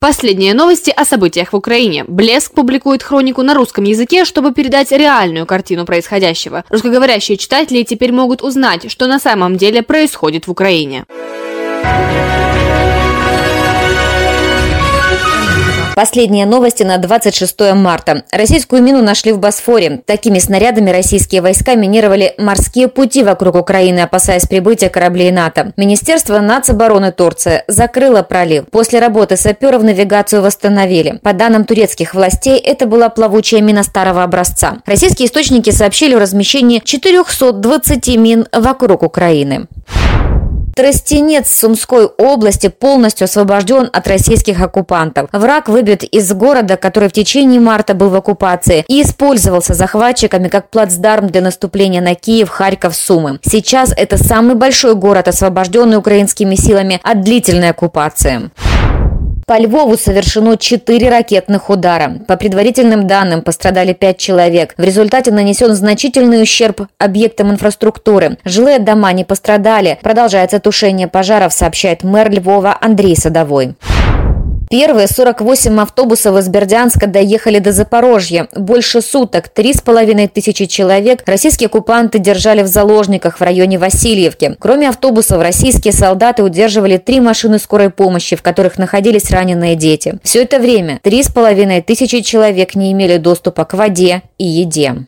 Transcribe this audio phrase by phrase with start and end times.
[0.00, 2.04] Последние новости о событиях в Украине.
[2.06, 6.64] Блеск публикует хронику на русском языке, чтобы передать реальную картину происходящего.
[6.68, 11.04] Русскоговорящие читатели теперь могут узнать, что на самом деле происходит в Украине.
[15.98, 18.22] Последние новости на 26 марта.
[18.30, 20.00] Российскую мину нашли в Босфоре.
[20.06, 25.72] Такими снарядами российские войска минировали морские пути вокруг Украины, опасаясь прибытия кораблей НАТО.
[25.76, 28.66] Министерство нацобороны Турции закрыло пролив.
[28.70, 31.18] После работы саперов навигацию восстановили.
[31.20, 34.76] По данным турецких властей, это была плавучая мина старого образца.
[34.86, 39.66] Российские источники сообщили о размещении 420 мин вокруг Украины.
[40.78, 45.28] Тростенец Сумской области полностью освобожден от российских оккупантов.
[45.32, 50.70] Враг выбит из города, который в течение марта был в оккупации и использовался захватчиками как
[50.70, 53.40] плацдарм для наступления на Киев, Харьков, Сумы.
[53.42, 58.52] Сейчас это самый большой город, освобожденный украинскими силами от длительной оккупации.
[59.48, 62.18] По Львову совершено 4 ракетных удара.
[62.28, 64.74] По предварительным данным пострадали 5 человек.
[64.76, 68.36] В результате нанесен значительный ущерб объектам инфраструктуры.
[68.44, 69.98] Жилые дома не пострадали.
[70.02, 73.74] Продолжается тушение пожаров, сообщает мэр Львова Андрей Садовой.
[74.70, 78.48] Первые 48 автобусов из Бердянска доехали до Запорожья.
[78.54, 84.56] Больше суток, три с половиной тысячи человек российские оккупанты держали в заложниках в районе Васильевки.
[84.58, 90.18] Кроме автобусов, российские солдаты удерживали три машины скорой помощи, в которых находились раненые дети.
[90.22, 95.06] Все это время три с половиной тысячи человек не имели доступа к воде и еде.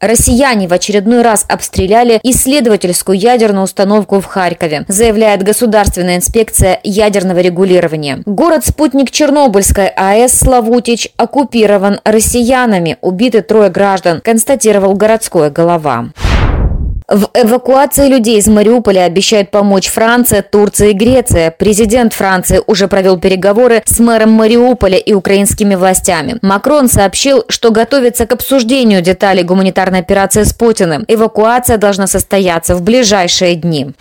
[0.00, 8.22] Россияне в очередной раз обстреляли исследовательскую ядерную установку в Харькове, заявляет Государственная инспекция ядерного регулирования.
[8.24, 12.96] Город-спутник Чернобыльской АЭС Славутич оккупирован россиянами.
[13.00, 16.10] Убиты трое граждан, констатировал городской голова.
[17.08, 21.50] В эвакуации людей из Мариуполя обещают помочь Франция, Турция и Греция.
[21.50, 26.36] Президент Франции уже провел переговоры с мэром Мариуполя и украинскими властями.
[26.42, 31.06] Макрон сообщил, что готовится к обсуждению деталей гуманитарной операции с Путиным.
[31.08, 33.94] Эвакуация должна состояться в ближайшие дни.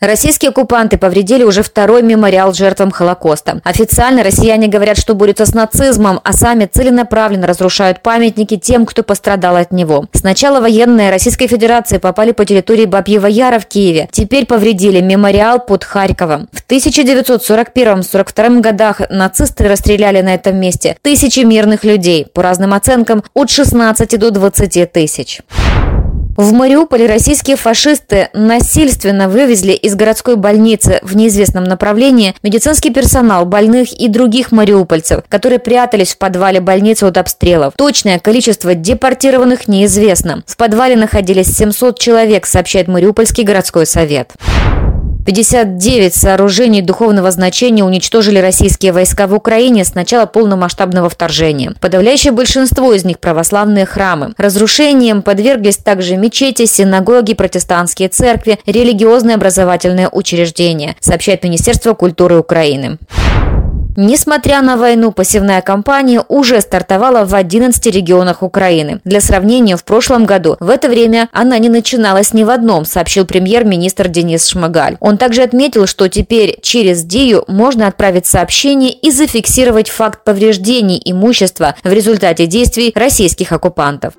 [0.00, 3.60] Российские оккупанты повредили уже второй мемориал жертвам Холокоста.
[3.64, 9.56] Официально россияне говорят, что борются с нацизмом, а сами целенаправленно разрушают памятники тем, кто пострадал
[9.56, 10.06] от него.
[10.14, 14.08] Сначала военные Российской Федерации попали по территории Бабьего Яра в Киеве.
[14.10, 16.48] Теперь повредили мемориал под Харьковом.
[16.50, 23.50] В 1941-42 годах нацисты расстреляли на этом месте тысячи мирных людей, по разным оценкам от
[23.50, 25.42] 16 до 20 тысяч.
[26.40, 33.92] В Мариуполе российские фашисты насильственно вывезли из городской больницы в неизвестном направлении медицинский персонал, больных
[33.92, 37.74] и других мариупольцев, которые прятались в подвале больницы от обстрелов.
[37.76, 40.42] Точное количество депортированных неизвестно.
[40.46, 44.32] В подвале находились 700 человек, сообщает Мариупольский городской совет.
[45.24, 51.74] 59 сооружений духовного значения уничтожили российские войска в Украине с начала полномасштабного вторжения.
[51.80, 54.32] Подавляющее большинство из них православные храмы.
[54.36, 62.98] Разрушением подверглись также мечети, синагоги, протестантские церкви, религиозные образовательные учреждения, сообщает Министерство культуры Украины.
[64.02, 69.02] Несмотря на войну, посевная кампания уже стартовала в 11 регионах Украины.
[69.04, 73.26] Для сравнения, в прошлом году в это время она не начиналась ни в одном, сообщил
[73.26, 74.96] премьер-министр Денис Шмыгаль.
[75.00, 81.74] Он также отметил, что теперь через Дию можно отправить сообщение и зафиксировать факт повреждений имущества
[81.84, 84.14] в результате действий российских оккупантов.